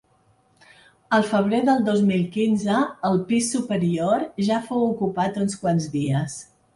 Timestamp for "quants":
5.65-5.87